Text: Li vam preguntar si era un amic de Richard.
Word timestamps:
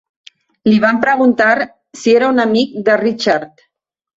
Li 0.69 0.77
vam 0.85 0.97
preguntar 1.03 1.61
si 2.05 2.17
era 2.21 2.33
un 2.37 2.45
amic 2.47 2.75
de 2.89 2.99
Richard. 3.07 3.67